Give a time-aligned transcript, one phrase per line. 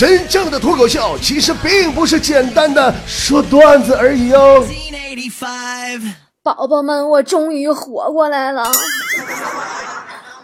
[0.00, 4.66] 真正的脱口秀其实并不是简单的说段子而已哦。
[6.42, 8.64] 宝宝们，我终于活过来了。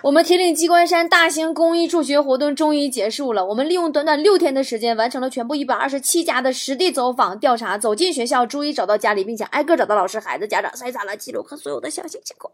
[0.02, 3.46] 我们铁岭鸡冠山大型公益助学活动终于结束了。
[3.46, 12.52] 我们利用短短六天的时间，完成了全部一百二十七家的实地走访调查，走进学校，逐一找到家里，并且挨个找到老师、孩子、家长、筛查了记录和所有的详细情况。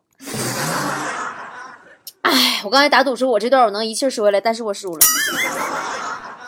[2.20, 5.00] 哎，我刚才打赌说我这段我能一气说下来，但是我输了。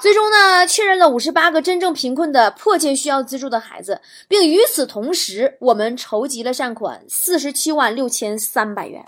[0.04, 9.02] 最终呢，确认了五十八个真正贫困的、迫切需要资助的孩子，并与此同时，我们筹集了善款四十七万六千三百元。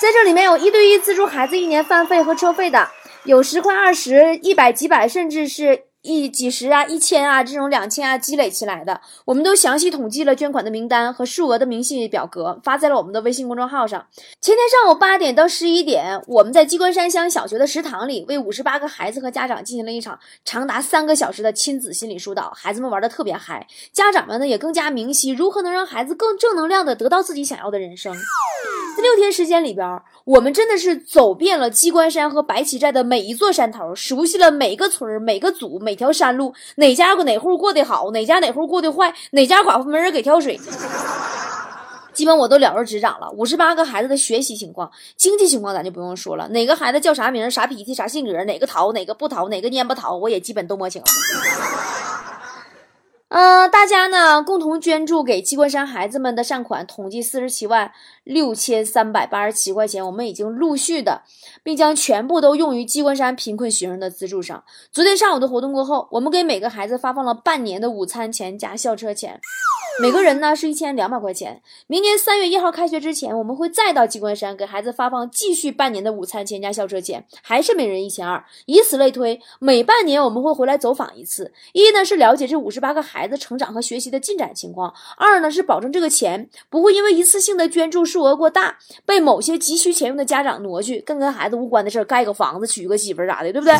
[0.00, 2.88] 在这里面有一对一资助孩子一年饭费和车费的，
[3.22, 5.84] 有十块、二十、一百、几百，甚至是。
[6.02, 14.06] 一几十啊，一千啊，这种两千啊积累起来的，我们都详细统计了捐款的名单和数额的明细表格，发在了我们的微信公众号上。
[14.40, 22.50] 前天上午八点到十一点，我们在鸡冠山乡小学的食堂里，为五十八个孩子和家长进行了一场长达三个小时的亲子心理疏导。
[22.56, 28.14] 孩子们玩的特别嗨，家长们呢也更加明晰如何能让孩子更正能量的得到自己想要的人生。
[28.96, 40.58] 在六天时间里边，我们真的是走遍了鸡冠山和白旗寨的每一座山头，熟悉了每个村每个组、每哪条山路，哪家哪户过得好，哪家哪户过得坏，哪家寡妇没人给挑水，
[42.14, 43.28] 基本我都了如指掌了。
[43.32, 46.46] 五十八个孩子的学习情况、经济情况，咱就不用说了。
[46.50, 51.08] 哪个孩子叫啥名、啥脾气、啥性格，哪个淘，哪个不淘，哪个蔫不淘，我也基本都摸清了。
[53.30, 57.92] 嗯，大家呢共同捐助给鸡冠山孩子们的善款统计四十七万
[58.24, 61.22] 六千三百八十七块钱，我们已经陆续的，
[61.62, 64.64] 并将全部都用于鸡冠山贫困学生的资助上。
[64.90, 69.40] 昨天上午的活动过后，我们给每个孩子发放了半年的午餐钱加校车钱。
[70.00, 71.60] 每个人呢是一千两百块钱。
[71.86, 78.42] 明年三月一号开学之前，我们会再到机关山给孩子发放继续半年的午餐钱加校车钱，还是每人一千二。
[78.66, 81.52] 以此类推，每半年我们会回来走访一次。
[81.72, 93.74] 一呢是了解这五十八个孩子成长和学习的进展情况；二呢是保证这个钱不会因为一次性的捐助数额过大，被某些急需钱用的家长挪去，跟跟孩子无关的事儿，盖个房子、娶个媳妇儿咋的，对不对？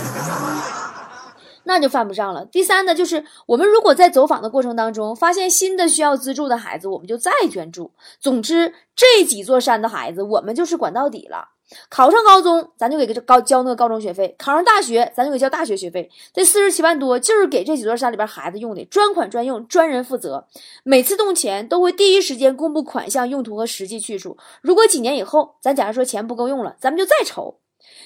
[1.65, 2.45] 那就犯不上了。
[2.45, 7.93] 第三呢，就是我们如果在走访的过程当中发现新的需要资助的孩子，我们就再捐助。
[8.19, 11.49] 总之，这几座山的孩子，我们就是管到底了。
[11.89, 16.11] 考上高中，咱就给高交那个高中学费；考上大学，咱就给交大学学费。
[16.35, 20.49] 这四十七万多，就是给这几座山里边孩子用的，专款专用，专人负责。
[20.83, 24.37] 每次动钱都会第一时间公布款项、用途和实际去处。
[24.61, 27.60] 如果几年以后，咱假如说钱不够用了，咱们就再筹。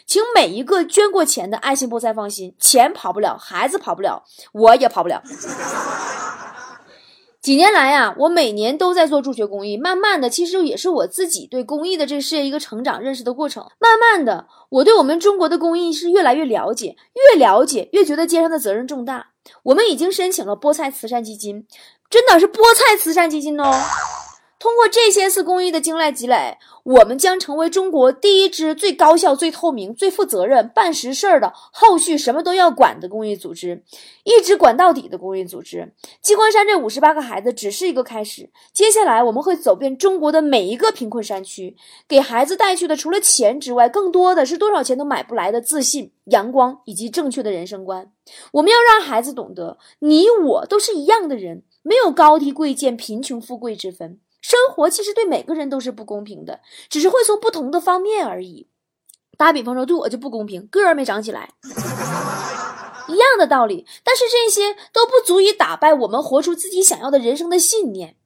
[0.07, 5.23] 请每一个捐过钱的爱心菠菜放心，钱跑不了，孩子跑不了，我也跑不了。
[7.41, 13.67] 几年来啊，我每年都在做助学公益，慢慢的，其实也是我自己对公益的这个事业一个成长认识的过程。
[13.79, 19.27] 慢慢的，我对我们中国的公益是越来越了解，越了解越觉得肩上的责任重大。
[19.65, 21.67] 我们已经申请了菠菜慈善基金，
[22.09, 23.71] 真的是菠菜慈善基金哦。
[24.59, 33.83] 通过这些次公益的经验积累，我们将成为中国第一支最高效、最透明、最负责任、办实事儿的后续什么都要管的公益组织，
[34.22, 35.94] 一直管到底的公益组织。
[36.21, 41.75] 鸡冠山这五十八个孩子只是一个开始，接下来我们会走遍中国的每一个贫困山区，
[42.06, 48.12] 给孩子带去的除了钱之外，更多的是多少钱都买不来的自信、阳光以及正确的人生观。
[48.53, 54.19] 我们要让孩子懂得，你我都是一样的人，没有高低贵贱、贫穷富贵之分。
[54.44, 56.60] 生活其实对每个人都是不公平的，
[56.91, 58.69] 只是会从不同的方面而已。
[59.38, 61.49] 打比方说，对我就不公平，个儿没长起来，
[63.09, 63.87] 一样的道理。
[64.05, 68.16] 但是这些都不足以打败我们活出自己想要的人生的信念。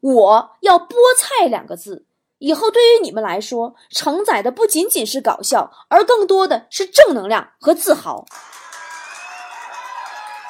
[0.00, 2.06] 我要菠菜两个字，
[2.38, 8.26] 以后对于你们来说，承载的不仅仅是搞笑，而更多的是正能量和自豪。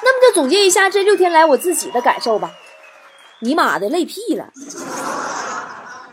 [0.03, 2.55] 那么，就总结一下这六天来我自己的感受吧。
[3.41, 4.51] 你妈的，累屁了！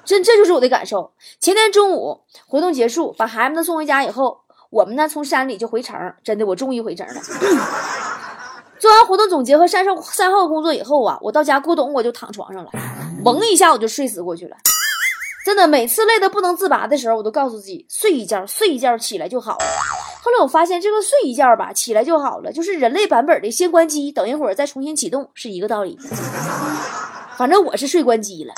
[0.06, 1.12] 真，这就是我的感受。
[1.40, 4.38] 前天中午活动结束，把孩子们送回家以后，
[4.70, 5.98] 我们呢从山里就回城。
[6.24, 7.16] 真的，我终于回城了。
[8.78, 12.70] 做完活动总结和山上善后工作以后啊，我到家咕咚我就躺床上了，
[13.24, 14.56] 蒙一下我就睡死过去了。
[15.46, 19.66] 真的，每次累得不能自拔的时候，我都告诉自己睡一觉，睡一觉起来就好了。
[20.22, 25.98] 后来我发现，这个睡一觉吧，起来就好了，就是人类版本的先关机，等一会儿再重新启动是一个道理。
[27.38, 28.54] 反正我是睡关机了，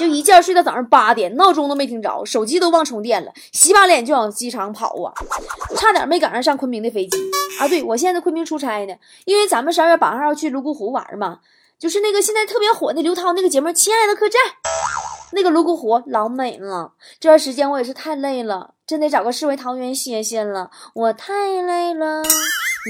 [0.00, 5.12] 就一觉睡到早上八点，闹钟都没听着，手机都忘充电了，洗把脸就往机场跑啊，
[5.76, 7.18] 差点没赶上上昆明的飞机
[7.60, 7.68] 啊！
[7.68, 8.94] 对我现在在昆明出差呢，
[9.26, 11.40] 因为咱们十二月八号要去泸沽湖玩嘛，
[11.78, 14.40] 就是那个现在特别火的刘涛那个节目《亲爱的客栈》，
[15.32, 16.92] 那个泸沽湖老美了。
[17.20, 18.72] 这段时间我也是太累了。
[18.86, 20.70] 真得找个世外桃源歇歇了。
[20.94, 22.22] 我太累了，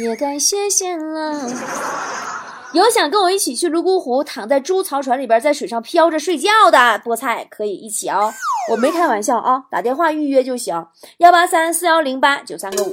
[0.01, 2.40] 也该歇歇了。
[2.73, 8.33] 有想跟我一起去泸沽湖，躺在猪槽船里边，在水上飘着睡觉的菠菜，可以一起哦！
[8.71, 10.87] 我没开玩笑啊，打电话预约就行，
[11.19, 12.93] 幺八三四幺零八九三个五。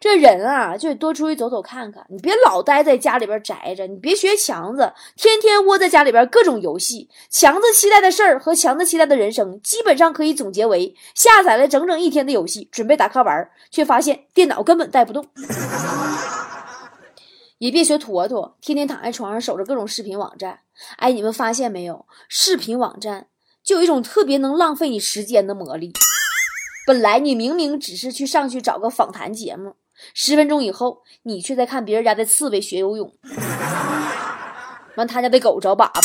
[0.00, 7.08] 这人啊，就得多出去走走看看，你别老待在家里边宅着，你别学强子，天天窝在家里边各种游戏。
[7.30, 15.24] 强子期待的事儿和强子期待的人生，基本上可以总结为：下载了整整一天的游戏，准备打开玩，却发现电脑根本带不动。
[17.58, 20.60] 也别学坨坨，天天躺在床上守着各种视频网站。
[20.96, 22.04] 哎，你们发现没有？
[22.28, 23.28] 视频网站
[23.64, 25.92] 就有一种特别能浪费你时间的魔力。
[26.86, 29.74] 本来你明明只是去上去找个访谈节目，
[30.12, 33.12] 十分钟以后，你却在看别人家的刺猬学游泳，
[34.96, 36.00] 完他家的狗找粑粑。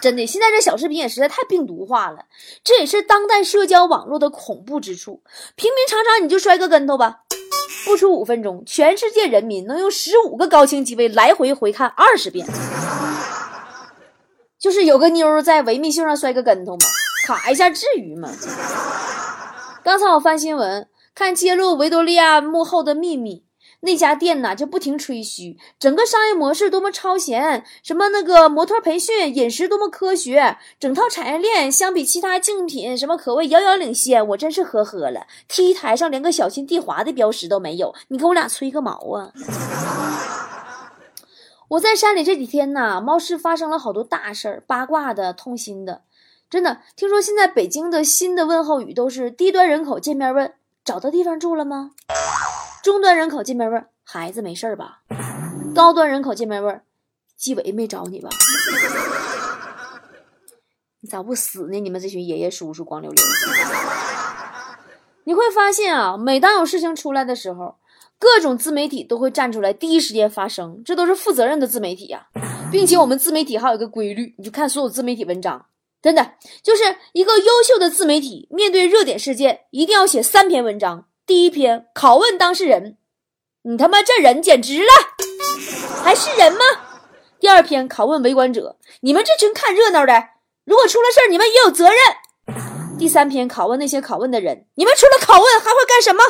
[0.00, 2.24] 真的，现在这小视频也实在太病毒化了，
[2.64, 5.22] 这也是当代社交网络的恐怖之处。
[5.54, 7.20] 平平常常你就摔个跟头吧。
[7.84, 12.46] 不出五分钟，全世界人民能用十五个高清机位来回回看二十遍。
[14.58, 16.86] 就是有个妞在维密秀上摔个跟头嘛，
[17.26, 18.30] 卡一下至于吗？
[19.82, 23.44] 刚才我翻新闻，看揭露维多利亚幕后的秘密。
[23.84, 34.24] 那家店呢就不停吹嘘，整个商业模式多么超前，什么那个模特培训、饮食多么科学，整套产业链相比其他竞品什么可谓遥遥领先。
[34.28, 39.32] 我真是呵呵了，T 台上连个小心地滑的标识都没有，你跟我俩吹个毛啊！
[41.70, 46.02] 我在山里这几天呐，貌似发生了好多大事儿，八卦的、痛心的，
[46.48, 46.78] 真的。
[46.94, 50.54] 听说现在北京的新的问候语都是低端人口见面问：
[50.84, 51.90] 找到地方住了吗？
[52.82, 55.02] 中端人口见面问孩子没事吧？
[55.72, 56.82] 高端人口见面问
[57.36, 58.28] 纪委没找你吧？
[61.00, 61.78] 你咋不死呢？
[61.78, 63.24] 你们这群爷爷叔叔光溜溜。
[65.24, 67.76] 你会发现啊，每当有事情出来的时候，
[68.18, 72.26] 各种自媒体都会站出来，第一时间发声，这都是负责任的自媒体呀。
[72.72, 75.66] 并且我们自媒体还有一个规律，你就看所有自媒体文章，
[76.00, 76.32] 真的
[76.62, 76.82] 就是
[77.12, 81.06] 一个优秀的自媒体，面对热点事件，一定要写三篇文章。
[81.24, 82.96] 第一篇拷问当事人，
[83.62, 84.88] 你他妈这人简直了，
[86.02, 86.58] 还是人吗？
[87.38, 90.12] 第二篇拷问围观者，你们这群看热闹的，
[90.64, 91.96] 如果出了事儿，你们也有责任。
[92.98, 96.22] 第三篇拷问那些拷问的人，你们除了拷问还会干什么？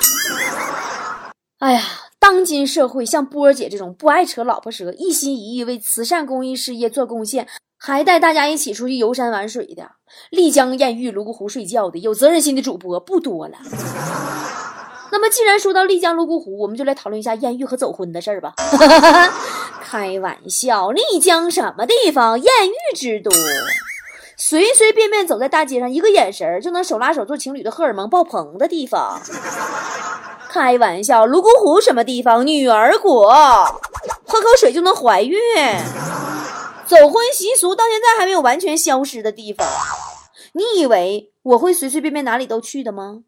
[1.59, 1.83] 哎呀，
[2.19, 7.49] 当今社会像波儿姐这种不爱扯老婆舌、一心一意为慈善公益事业做贡献，
[7.79, 9.93] 还带大家一起出去游山玩水的，
[10.31, 13.57] 丽江艳遇泸沽湖睡觉的，有责任心的主播不多了。
[15.13, 18.55] 那么，既然说到丽江泸沽湖，我们就来讨论一下艳遇和走婚的事儿吧。
[19.85, 23.31] 开玩笑，丽江什么地方，艳遇之都，
[24.39, 29.21] 随随便便走在大街上，一个眼神就能手拉手做情侣的荷尔蒙爆棚的地方。
[30.49, 33.31] 开玩笑，泸沽湖什么地方，女儿国，
[34.27, 35.37] 喝口水就能怀孕，
[36.87, 39.69] 走婚习俗到现在还没有完全消失的地方。
[40.55, 43.25] 你以为我会随随便便哪里都去的吗？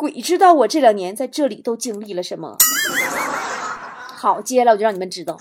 [0.00, 2.56] 鬼知道我这两年在这里都经历了什么。
[4.16, 5.36] 好，接下来我就让你们知道，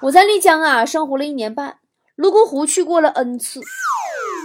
[0.00, 1.78] 我在丽江啊生活了一年半，
[2.16, 3.60] 泸沽湖去过了 n 次，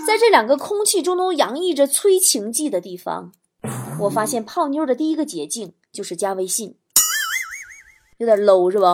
[0.06, 3.32] 在这两个空气中都洋溢着催情剂的地方，
[4.02, 6.76] 我发现泡妞的第一个捷径就是加微信，
[8.20, 8.94] 有点 low 是吧？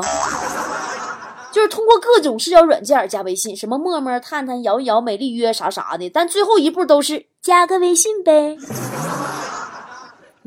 [1.51, 8.57] 就是通过各种社交软件加微信，什么陌陌、探探、摇一摇、美丽约啥啥的，但最后一步都是加个微信呗。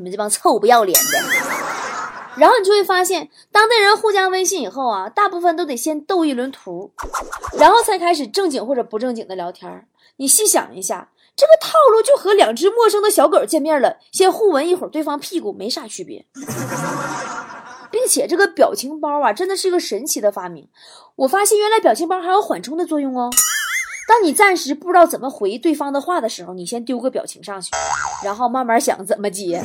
[0.01, 1.19] 你们这帮臭不要脸的！
[2.35, 6.91] 然后你就会发现，当地人互加微信以后啊，大部分都得先斗一轮图，
[7.59, 9.85] 然后才开始正经或者不正经的聊天。
[10.15, 16.25] 你细想一下，这个套路就和两只陌生的小狗见面了，先互闻一会儿对方屁股没啥区别。
[17.91, 20.67] 并且这个表情包啊，真的是一个神奇的发明。
[21.17, 23.29] 我发现原来表情包还有缓冲的作用哦。
[24.07, 27.71] 当你暂时不知道怎么回对方的话的时候，你先丢个表情上去，
[28.23, 29.63] 然后慢慢想怎么接。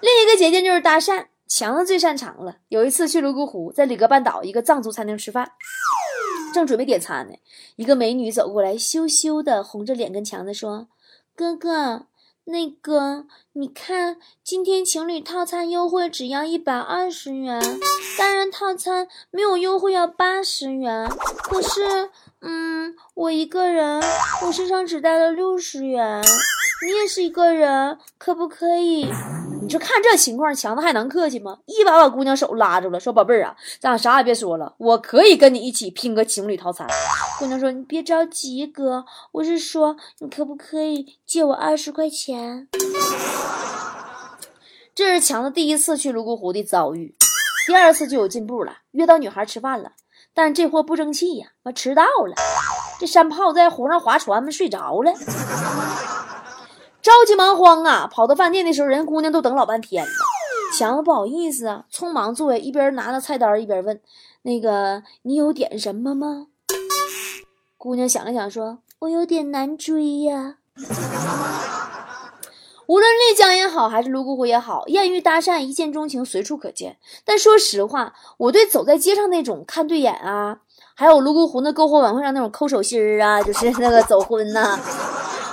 [0.00, 2.56] 另一个捷径就是搭讪，强子最擅长了。
[2.68, 5.50] 有一次去泸沽湖，在里格半岛一个藏族餐厅吃饭，
[6.54, 7.34] 正准备点餐呢，
[7.76, 10.88] 一个美女走过来，羞羞的红着脸跟强子说
[11.34, 12.06] ：“哥哥。”
[12.44, 17.62] 那个，你看，今天情侣套餐优惠只要一百二十元，
[18.18, 21.08] 单人套餐没有优惠要八十元。
[21.44, 22.10] 可是，
[22.42, 24.02] 嗯，我一个人，
[24.44, 26.22] 我身上只带了六十元。
[26.84, 29.06] 你也是一个人，可不可以？
[29.60, 31.58] 你就看这情况，强子还能客气吗？
[31.66, 36.88] 一把把姑娘手拉住了，说：“宝贝儿啊，咱俩啥也别说了，我可以跟你一起拼个情侣套餐。
[37.38, 42.66] 姑娘说：“你别着急，哥，我是说，你可不可以借我二十块钱？”
[44.92, 47.14] 这是强子第一次去泸沽湖的遭遇，
[47.68, 49.92] 第二次就有进步了，约到女孩吃饭了，
[50.34, 52.34] 但这货不争气呀，我迟到了。
[52.98, 55.12] 这山炮在湖上划船嘛，睡着了，
[57.02, 60.10] 着急忙慌啊，跑到饭店的时候，人姑娘都等老半天了。
[60.78, 64.00] 强子不好意思啊，匆忙坐下，一边拿着菜单一边问
[64.42, 66.46] ：“那个，你有点什么吗？”
[67.76, 70.56] 姑娘想了想，说：“我有点难追呀。”
[72.92, 76.98] 无论丽江也好，还是泸沽湖也好，艳遇搭讪、一见钟情随处可见。
[77.24, 80.58] 但说实话，我对走在街上那种看对眼啊，
[80.94, 84.78] 还有泸沽湖那篝火晚会上那种抠手心儿啊，就是 那个走婚呐。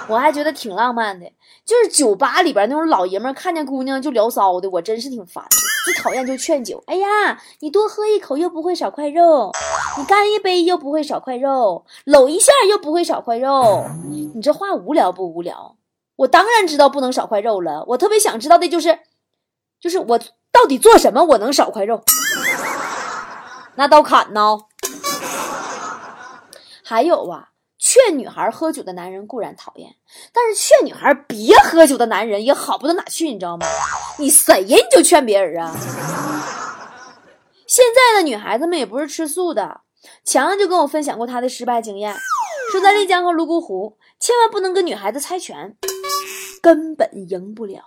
[0.09, 1.31] 我还觉得挺浪漫的，
[1.63, 5.49] 就是酒吧里边那种老爷们看见姑娘就聊骚的，我真是挺烦的。
[5.85, 9.53] 最讨厌就劝酒，哎呀，你多喝一口又不会少块肉，
[9.97, 15.77] 你干一杯又不会少块肉，搂一下又不会少块肉，你这话无聊不无聊？
[16.19, 18.99] 我当然知道不能少块肉了，我特别想知道的就是，
[19.79, 20.19] 就是我
[20.51, 22.03] 到底做什么我能少块肉？
[23.75, 24.59] 拿刀砍呢？
[26.83, 27.49] 还有啊。
[27.81, 29.95] 劝女孩喝酒的男人固然讨厌，
[30.33, 33.65] 但是劝女孩别喝酒的男人也好不到哪去，你知道吗？
[34.17, 34.77] 你谁呀？
[34.77, 35.73] 你就劝别人啊？
[37.65, 39.79] 现在的女孩子们也不是吃素的。
[40.25, 42.13] 强强就跟我分享过他的失败经验，
[42.73, 45.77] 说在丽江和泸沽湖，千万不能跟女孩子猜拳，
[46.61, 47.81] 根本赢不了。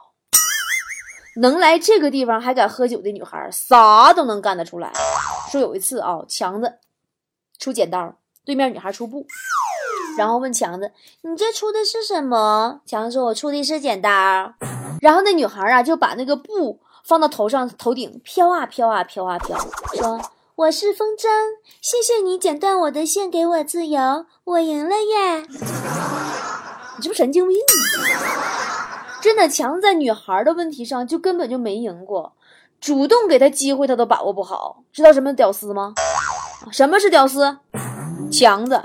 [1.37, 4.93] 能来这个地方还敢喝酒的女孩，啥都能干得出来。
[5.51, 6.75] 说有一次啊，强子
[7.59, 8.15] 出剪刀，
[8.45, 9.27] 对面女孩出布。
[10.19, 14.11] 然后问强子：“你这出的是什么？”强子说：“我出的是剪刀。
[15.01, 19.57] ”然后那女孩啊就把那个布放到头上，头顶飘啊飘啊飘啊飘，
[19.95, 20.21] 说
[20.55, 21.29] ：“我是风筝，
[21.81, 25.47] 谢谢你剪断我的线，给我自由，我赢了耶！”
[26.99, 28.42] 你这不神经病吗？
[29.23, 32.35] 真的，强在女孩的问题上就根本就没赢过，
[32.81, 34.83] 主动给他机会他都把握不好。
[34.93, 35.95] 知道什么屌丝吗？
[36.73, 37.59] 什么是屌丝？
[38.31, 38.83] 强子。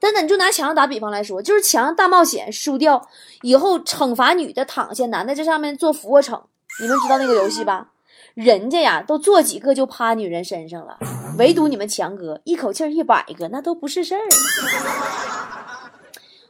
[0.00, 3.06] 真的，你就拿强子打比方来说，就是强子大冒险输掉
[3.42, 6.42] 以后，惩罚女的躺下，男的在上面做俯卧撑。
[6.80, 7.88] 你们知道那个游戏吧？
[8.34, 10.98] 人家呀都做几个就趴女人身上了，
[11.38, 14.20] 唯独你们强哥一口气一百个，那都不是事儿。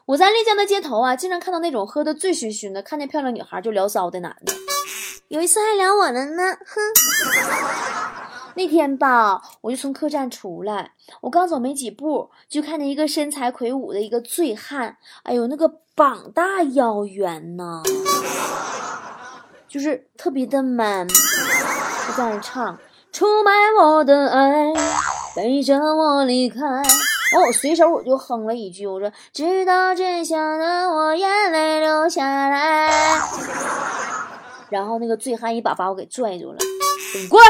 [0.06, 4.52] 我在丽江的街头啊，经常看到那种喝得醉醺醺的，看见漂亮女孩就聊骚的男的，
[5.28, 6.80] 有一次还聊我了呢，哼。
[8.56, 10.92] 那天吧，我就从客栈出来，
[11.22, 17.82] 我刚走没几步，就看见一个身材魁梧的一个醉汉，哎呦，那个膀大腰圆呐，
[19.66, 22.78] 就是特别的 man，就在唱
[23.10, 24.74] ：“出卖我的爱，
[25.34, 26.60] 背着我离开。”
[27.34, 33.20] 然后，我随手我就哼了一句，我说：“知道真相的我，眼泪流下来。”
[34.70, 36.58] 然后那个醉汉一把把我给拽住了，
[37.16, 37.48] 你过来。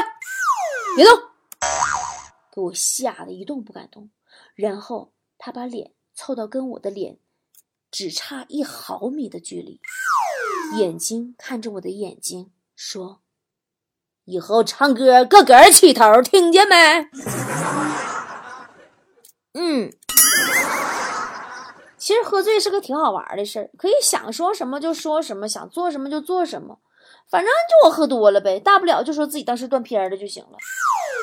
[0.97, 1.19] 别动！
[2.55, 4.09] 给我吓得一动不敢动。
[4.55, 7.19] 然后他把脸凑到跟我的脸
[7.91, 9.81] 只差一毫米的距离，
[10.79, 13.21] 眼睛看着我的眼睛，说
[14.25, 16.75] ：“以后唱歌个个起头，听见没？”
[19.55, 19.93] 嗯，
[21.97, 26.79] 其实喝醉是个挺好玩的事儿，可以想说什么就说什么，想做什么就做什么。
[27.31, 30.59] 反正就我喝多了呗，大不了就说自己当时断片了就行了。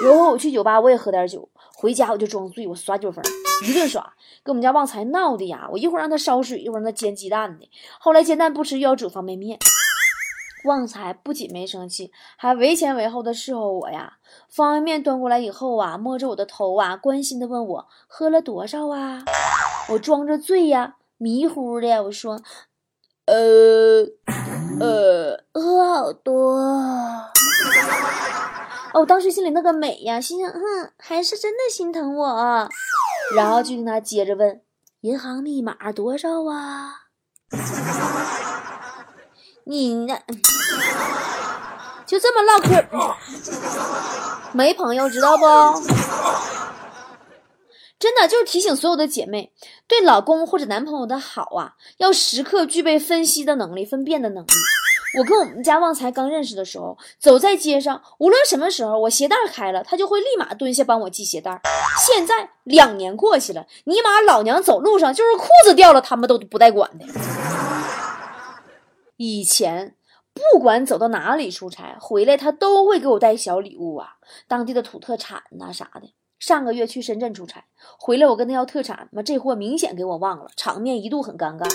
[0.03, 3.23] 有回我去酒吧，我也喝点酒，回家我就装醉，我耍酒疯，
[3.67, 5.67] 一顿耍，跟我们家旺财闹的呀。
[5.71, 7.69] 我一会儿让他烧水，一会儿让他煎鸡蛋的。
[7.99, 9.59] 后来煎蛋不吃，又要煮方便面。
[10.65, 14.13] 旺财不仅没生气，还为前为后的伺候我呀。
[14.49, 19.23] 方便面端过来以后啊，摸着我的头啊，关心的问我喝了多少啊。
[19.89, 22.41] 我装着醉呀，迷糊的我说，
[23.25, 24.07] 呃。
[24.79, 26.55] 呃，喝好多
[28.93, 29.05] 哦！
[29.05, 30.59] 当时心里那个美呀，心想，哼，
[30.97, 32.67] 还是真的心疼我。
[33.35, 34.61] 然后就听他接着问
[35.01, 36.95] ：“银行密码多少啊？”
[39.65, 40.17] 你呢？
[42.05, 42.83] 就这么唠嗑，
[44.51, 45.45] 没朋友知道不？
[47.97, 49.51] 真的就是提醒所有的姐妹，
[49.87, 54.47] 对老公或者男朋友的好啊，要时刻具备分析的能力、分辨的能力。
[55.19, 61.61] 我跟我们家旺财刚认识的时候，走在街上，无论什么时候，我鞋带开了，他就会立马蹲下帮我系鞋带。
[61.99, 67.05] 现在两年过去了，尼玛老娘走路上就是裤子掉了，他们都不带管的。
[69.23, 69.93] 以前
[70.33, 74.15] 不管走到哪里出差回来，他都会给我带小礼物啊，
[74.47, 76.11] 当地的土特产呐啥的。
[76.39, 77.65] 上个月去深圳出差，
[77.99, 81.69] 回来我跟他要特产，妈这货明显给我忘了，场面一度很尴尬。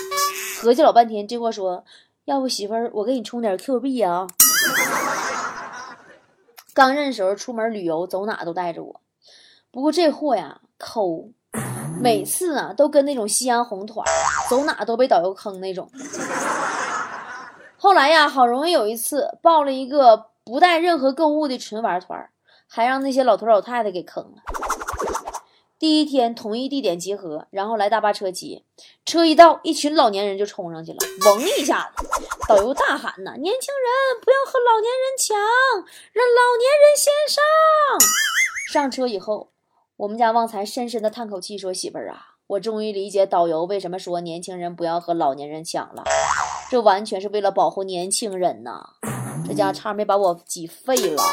[0.61, 1.85] 合计老半天，这货说
[2.25, 4.27] ：“要不媳妇儿，我给你充点 Q 币啊。”
[6.75, 8.99] 刚认识时候出门旅游，走哪都带着我。
[9.71, 11.29] 不过这货呀抠，
[12.01, 14.05] 每次啊都跟那种夕阳红团，
[14.49, 15.89] 走哪都被导游坑那种。
[17.87, 22.29] 后来呀，好容易有一次报了一个不带任何购物的纯玩团，
[22.67, 24.33] 还让那些老头老太太给坑了。
[25.79, 28.61] 第一天同一地点集合，然后来大巴车接，
[29.05, 32.05] 车一到，一群老年人就冲上去了，嗡一下子，
[32.49, 35.37] 导游大喊呐：“年轻人不要和老年人抢，
[36.11, 37.41] 让老年人先上。”
[38.73, 39.47] 上车以后，
[39.95, 46.03] 我们家旺财深深的叹口气说：“媳妇儿啊，我终于理解导游为什么说年轻人不要和老年人抢了，
[46.69, 48.81] 这完全是为了保护年轻人呐！
[49.47, 51.23] 这家差点没把我挤废了。”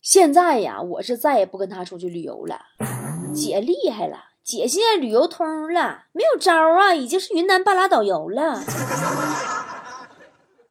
[0.00, 2.60] 现在呀，我是再也不跟他出去旅游了。
[3.34, 8.62] 姐厉害了，姐现在旅游通了，没有招啊，已经是云南半拉导游了。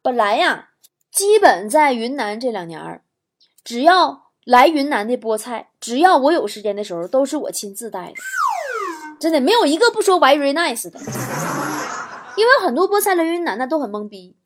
[0.02, 0.70] 本来呀，
[1.10, 3.02] 基本在云南这两年儿
[3.62, 8.14] 只要来云南的菠菜，只要我有时间的时候，都是我亲自带的。
[9.18, 10.98] 真的没有一个不说 very nice 的，
[12.36, 14.36] 因为很多菠菜来云南的都很懵逼。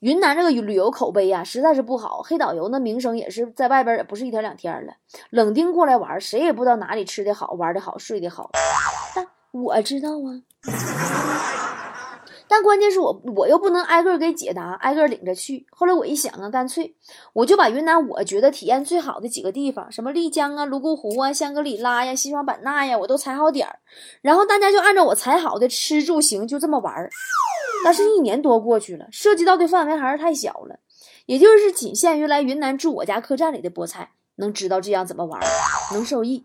[0.00, 2.22] 云南这个旅游口碑呀，实在是不好。
[2.22, 4.94] 黑导游那名声也是在外边也不是一天两天了。
[5.30, 8.50] 冷丁过来玩，谁也不知道哪里吃的好，玩的好，睡的好。
[9.14, 10.42] 但我知道啊。
[12.54, 15.66] 但关键是我我又不能挨个给解答，挨个领着去。
[15.70, 16.94] 后来我一想啊，干脆
[17.32, 23.78] 我就把云南我觉得体验最好的几个地方，什么丽江啊、泸沽湖啊、香格里拉呀、西双版纳呀，我都踩好点儿。
[24.20, 27.08] 然后大家就按照我踩好的吃住行就这么玩儿。
[27.82, 30.78] 但是，一年多过去了，涉及到的范围还是太小了，
[31.24, 35.40] 也就是仅限于来云南住我家客栈里的菠菜能知道这样怎么玩，
[35.94, 36.44] 能受益。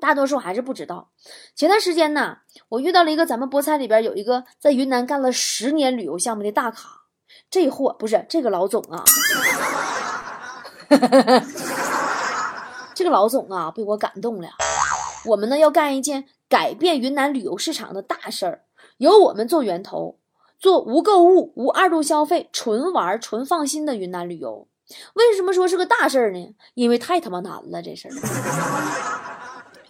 [0.00, 1.10] 大多数还是不知道。
[1.54, 2.38] 前段时间呢，
[2.70, 6.88] 我遇到了一个咱们菠菜里边有一个在云南干了十年旅游项目的大咖，
[7.48, 9.04] 这货不是这个老总啊，
[12.94, 14.48] 这个老总啊被我感动了。
[15.26, 18.62] 我们呢要干一件改变云南旅游市场的大事儿，
[18.96, 20.16] 由我们做源头。
[20.58, 24.68] 做无购物、无二度消费、纯玩、纯放心的云南旅游，
[25.14, 26.54] 为什么说是个大事儿呢？
[26.74, 29.29] 因为太他妈难了，这事儿。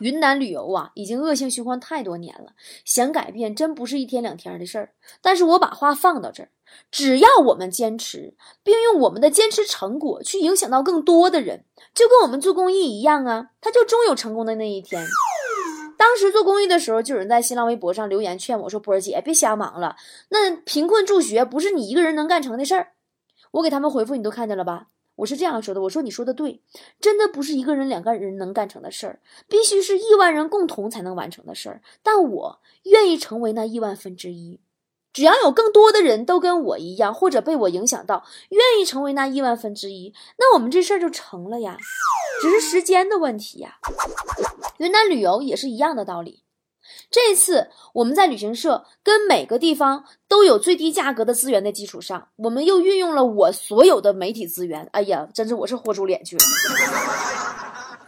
[0.01, 2.53] 云南旅游啊，已经恶性循环太多年了，
[2.85, 4.93] 想改变真不是一天两天的事儿。
[5.23, 6.49] 但是我把话放到这儿，
[6.91, 15.07] 只要我们坚持，并用我们的坚持成果去影响到更多的人，就跟我们做公益一样啊，它就终有成功的那一天。
[15.97, 19.97] 当时做公益的时候，就有人在新浪微博上留言劝我说：“波儿姐，别瞎忙了，
[20.31, 22.93] 那贫困助学不是你一个人能干成的事儿。”
[23.53, 24.87] 我给他们回复，你都看见了吧？
[25.21, 26.63] 我是这样说的：“我说你说的对，
[26.99, 31.83] 真的不是一个人、两个人能干成的事儿，必须是亿万人共同才能完成的事儿。
[32.03, 34.61] 但我愿意成为那亿万分之一。
[35.13, 41.77] 只要有更多的人都跟我一样，或者被我影响到，愿意成为那亿万分之一，那我们这事儿就成了呀，
[42.41, 43.79] 只是时间的问题呀。”
[44.79, 46.45] 云南旅游也是一样的道理。
[47.11, 54.89] 这次我们在旅行社跟每个地方都有最低价格的资源的基础上，我们又运用了我所有的媒体资源。
[54.93, 56.43] 哎呀，真是我是豁出脸去了，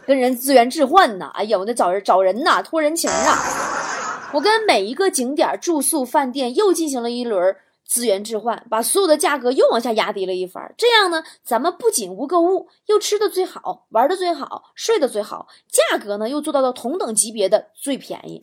[0.06, 1.30] 跟人资源置换呐！
[1.34, 4.30] 哎呀，我得找人找人呐，托人情啊！
[4.32, 7.54] 我跟每一个景点住宿饭店又进行了一轮。
[7.92, 10.74] 资源置换，把所有的价格又往下压低了一番。
[10.78, 18.40] 这样呢，咱们不仅无购物，又吃的最好，玩的最好，睡得最好，价格呢又做到了同等级别的最便宜。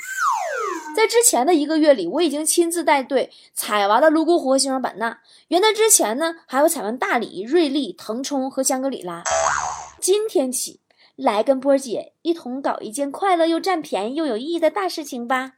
[0.95, 5.19] 在之前的一个月里，我已经亲自带队踩完了泸沽湖和西双版纳。
[5.47, 9.23] 元旦之前呢，还有踩完大理、瑞丽、腾冲和香格里拉。
[9.99, 10.81] 今天起
[11.15, 15.53] 来跟波姐一同搞一件快乐又占便宜又有意义的大事情吧。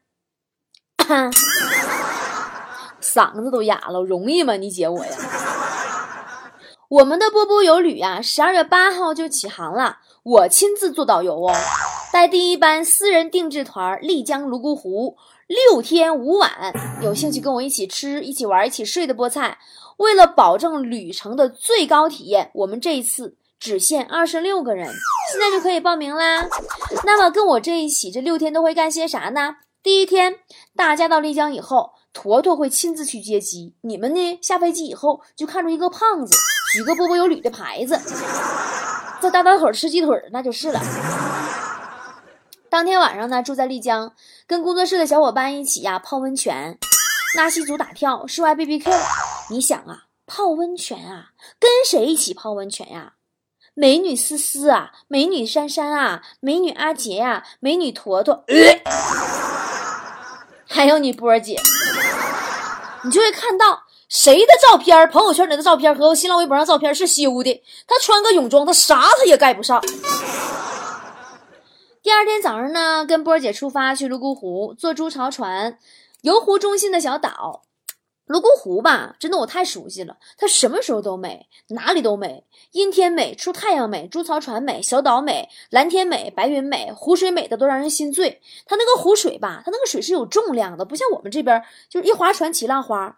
[3.02, 4.56] 嗓子都哑了，容易吗？
[4.56, 5.12] 你姐我呀，
[6.88, 11.54] 我们的波波游旅呀，十二月八号就起航了，我亲自做导游哦，
[12.14, 16.52] 带第一班私人定制团丽江泸沽湖六天五晚，
[17.02, 19.58] 有兴趣跟我一起吃、一起玩、一起睡的菠菜，
[19.98, 24.88] 为了保证旅程的最高体验，我们这一次只限二十六个人，
[25.32, 26.46] 现在就可以报名啦。
[27.04, 29.56] 那么跟我这一起这六天都会干些啥呢？
[29.82, 30.36] 第一天，
[30.76, 31.94] 大家到丽江以后。
[32.14, 34.40] 坨坨会亲自去接机，你们呢？
[34.42, 36.36] 下飞机以后就看着一个胖子
[36.74, 38.00] 举个波波有旅的牌子，
[39.22, 40.82] 在大道口吃鸡腿，那就是了。
[42.70, 44.14] 当天晚上呢，住在丽江，
[44.48, 46.78] 跟工作室的小伙伴一起呀泡温泉，
[47.36, 48.92] 纳西族打跳，室外 BBQ。
[49.50, 53.14] 你想啊，泡温泉啊，跟谁一起泡温泉呀？
[53.74, 58.44] 美女思思啊，美女珊珊啊，美女阿杰呀，美女坨坨，
[60.68, 61.58] 还有你波儿姐，
[63.04, 67.64] 你就会看到谁的照片，朋友圈里的照片和新浪微博上照片是修的。
[67.88, 69.82] 他穿个泳装，他啥他也盖不上。
[72.04, 75.78] 第二天早上呢，跟波儿姐出发去泸沽湖，坐猪槽船
[76.22, 77.64] 游湖中心的小岛。
[78.32, 82.46] 泸沽湖吧，真的我太熟悉了，它什么时候都美，哪里都美。
[82.72, 88.42] 阴天美，出太阳美，猪槽船美，小岛美，蓝天美，白云美，湖水美的都让人心醉。
[88.66, 93.18] 它那个湖水吧，它那个水是有重量的，不像我们这边就是一划船起浪花。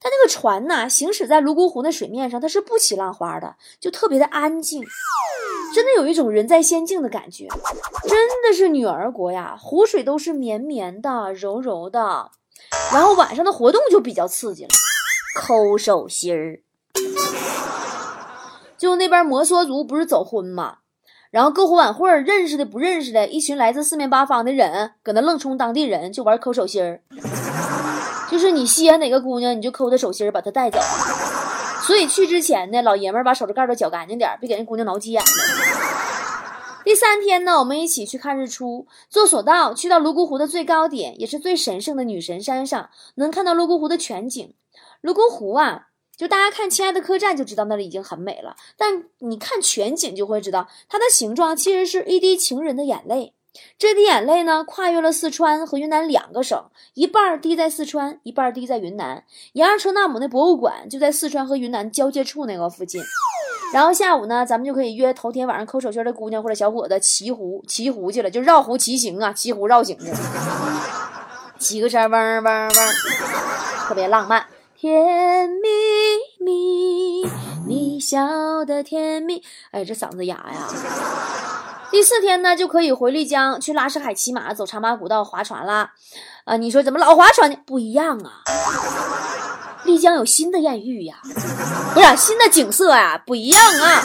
[0.00, 4.82] 它那个船呐，行驶在泸沽湖的水面上，它是不起浪花的，就特别的安静，
[5.74, 7.46] 真的有一种人在仙境的感觉。
[8.08, 12.30] 真的是女儿国呀，湖水都是绵绵的、柔柔的。
[12.92, 14.70] 然后晚上的活动就比较刺激了，
[15.40, 16.60] 抠手心儿。
[18.78, 20.78] 就那边摩梭族不是走婚嘛？
[21.30, 27.00] 然后篝火晚会认识的不认识的一群来自四面八方的人，搁那愣充当地人就玩抠手心儿。
[28.30, 30.78] 就是你稀罕哪个姑娘，你就抠她手心儿，把她带走。
[31.82, 35.28] 所以去之前呢，老爷们儿把手指盖都绞干净点，别给人姑娘挠急眼了。
[36.86, 44.54] 第三天呢，我们一起去看日出，坐索道去到泸沽湖的最高点，也是最神圣的女神山上，能看到泸沽湖的全景。
[45.00, 53.34] 泸沽湖啊，就大家看《亲爱的客栈》就知道那里已经很美了，但你看全景就会知道，它的形状其实是一滴情人的眼泪。
[53.76, 59.24] 这滴眼泪呢，跨越了四川和云南两个省，一半滴在四川，一半滴在云南。
[59.54, 63.02] 杨二车纳姆那博物馆就在四川和云南交界处那个附近。
[63.72, 70.06] 然后下午呢，咱们就可以约头天晚上抠手心的姑娘或者小伙子骑湖骑湖去了，就绕湖骑行啊，骑湖绕行去，
[71.58, 72.70] 骑个车嗡嗡嗡，
[73.88, 74.46] 特别浪漫，
[74.78, 75.68] 甜蜜
[76.38, 77.28] 蜜，
[77.66, 79.42] 你笑的甜蜜。
[79.72, 80.68] 哎，这嗓子哑呀。
[81.90, 85.92] 第四天呢，就可以回丽江去拉什海骑马，走茶马古道，划船啦。
[86.44, 87.56] 啊，你说怎么老划船呢？
[87.66, 88.42] 不一样啊。
[89.86, 91.20] 丽江有新的艳遇呀，
[91.94, 94.02] 不是新的景色呀，不一样啊。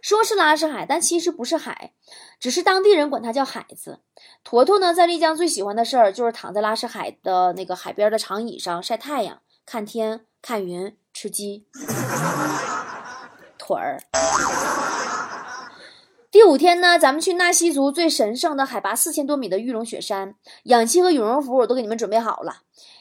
[0.00, 1.92] 说是拉什海，但其实不是海，
[2.38, 4.00] 只是当地人管它叫海子。
[4.42, 11.66] 坨坨呢，在丽江最喜欢的事儿就是躺在拉什海的那个海边的长椅上晒太阳、看天、看云、吃鸡
[13.58, 14.02] 腿儿。
[16.30, 22.56] 第五天呢，咱们去纳西族最神圣的海拔四千多米的玉龙雪山，氧气和羽绒服我都给你们准备好了。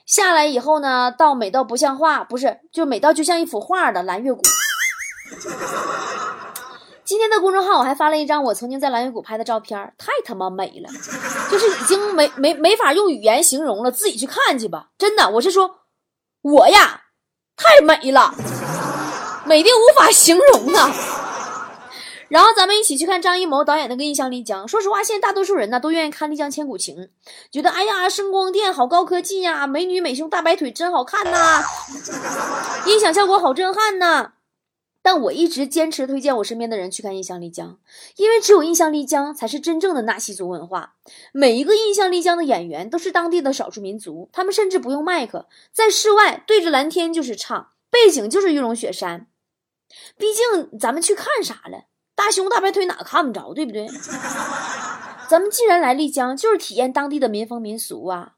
[0.05, 4.41] 下来以后呢，到美到不像话，不是就美到就像一幅画的蓝月谷。
[7.05, 10.89] 今天的公众号我还发了一张我曾经在蓝月谷拍的照片，太他妈美了，
[11.49, 14.87] 就是已经没没没法用语言形容了，自己去看去吧。
[14.97, 15.69] 真的，我是说，
[16.41, 17.01] 我呀，
[17.55, 18.33] 太美了，
[19.45, 20.91] 美的无法形容啊。
[22.33, 24.65] 然后咱们一起去看张艺谋导演那个《印象丽江》。
[24.67, 26.95] 说实话，现在大多数人呢都愿意看《丽江千古情》，
[27.51, 31.61] 觉得哎呀，声光电好高科技呀，美女美胸大白腿真好看呐，
[32.89, 34.33] 音响效果好震撼呐。
[35.03, 37.69] 但我一直坚持推荐我身边的人去看《印象丽江》，
[38.15, 40.95] 因为只有《印象丽江》才是真正的纳西族文化。
[41.33, 49.27] 每一个《印象丽江》的演员都是当地的少数民族，他们甚至不用麦克，在室外对着蓝天就是唱，背景就是玉龙雪山。
[50.17, 51.83] 毕竟咱们去看啥了？
[52.15, 53.87] 大胸大白腿哪看不着，对不对？
[55.29, 58.33] 咱们既然来丽江，就是体验当地的民风民俗啊。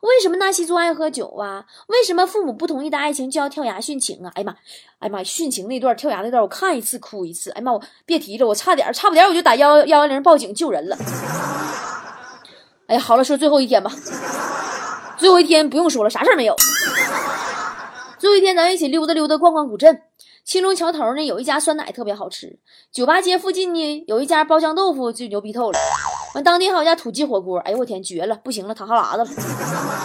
[0.00, 1.64] 为什么纳西族爱喝酒啊？
[1.88, 4.32] 为什么父母不同意的爱情就要跳崖殉情啊？
[4.34, 4.52] 哎呀妈，
[4.98, 7.50] 哎呀妈，殉情那段跳崖那段，我看一次哭一次。
[7.50, 10.96] 哎呀妈，我别提了，我差点差不点我就打幺幺幺幺零报警救人了。
[12.86, 13.90] 哎呀，好了，说最后一天吧。
[15.16, 16.56] 最后一天不用说了，啥事儿没有。
[18.18, 20.02] 最后一天，咱一起溜达溜达，逛逛古镇。
[20.44, 22.58] 青龙桥头呢，有一家酸奶特别好吃。
[22.92, 25.78] 酒吧街附近呢，有一家包浆豆腐就牛逼透了。
[26.34, 28.38] 完，当地还有家土鸡火锅，哎呦我天，绝了！
[28.44, 29.42] 不行了，淌哈喇子了。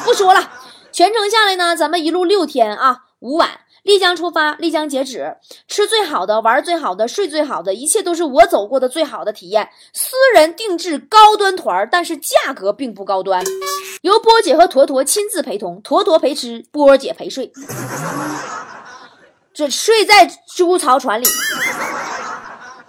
[0.06, 0.50] 不说了，
[0.94, 3.50] 全程下来呢，咱们一路六天啊，五晚，
[3.84, 5.36] 丽江出发，丽江截止，
[5.68, 9.70] 吃最好的，玩最好的，睡最好的，一切都是我走过的最好的体验。
[9.94, 13.44] 私人定制高端团，但是价格并不高端，
[14.04, 17.52] 由波姐和坨坨亲自陪同，坨坨陪吃，波姐陪睡。
[19.60, 21.26] 这睡在猪槽船里，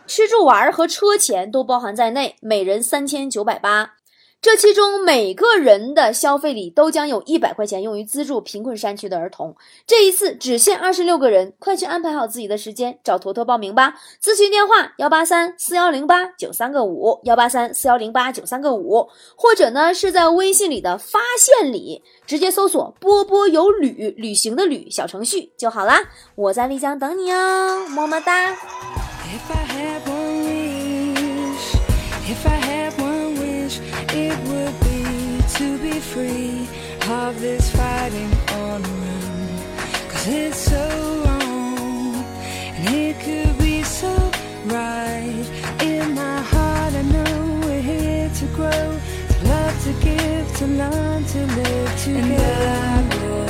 [0.06, 3.94] 吃住玩和车钱都包含在内，每人三千九百八。
[4.42, 9.54] 这其中每个人的消费里都将有一百块钱用于资助贫困山区的儿童。
[9.86, 14.00] 这一次只限二十六个人，快去安排好自己的时间，找坨坨报名吧。
[14.22, 26.00] 咨询电话：幺八三四幺零八九三个五，幺八三四幺零八九三个五，或者呢是在微信里的发现里直接搜索“波波有旅”旅行的旅小程序就好啦。
[26.34, 28.52] 我在丽江等你哦，么么哒。
[28.52, 28.56] If
[29.52, 31.76] I had one wish,
[32.26, 32.79] if I had
[34.12, 36.68] it would be to be free
[37.08, 39.48] of this fighting on run.
[40.08, 42.14] Cause it's so wrong,
[42.74, 44.12] and it could be so
[44.66, 45.46] right.
[45.82, 51.24] In my heart, I know we're here to grow, to love, to give, to learn,
[51.24, 52.90] to live together.
[53.00, 53.49] And